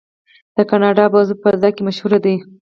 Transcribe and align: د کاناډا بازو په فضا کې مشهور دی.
د 0.55 0.57
کاناډا 0.69 1.05
بازو 1.13 1.33
په 1.41 1.47
فضا 1.53 1.69
کې 1.75 1.81
مشهور 1.87 2.13
دی. 2.25 2.35